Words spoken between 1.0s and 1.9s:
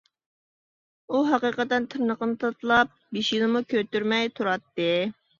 ئۇ ھەقىقەتەن